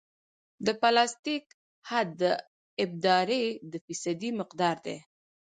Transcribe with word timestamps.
د 0.65 0.67
پلاستیک 0.81 1.45
حد 1.89 2.09
د 2.21 2.23
ابدارۍ 2.83 3.45
د 3.71 3.73
فیصدي 3.85 4.29
مقدار 4.39 4.75
دی 4.85 4.97